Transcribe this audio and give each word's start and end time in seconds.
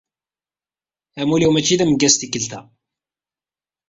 Amuli-w 1.19 1.51
mačči 1.51 1.75
d 1.79 1.81
ameggaz 1.83 2.15
tikelt-a. 2.15 2.59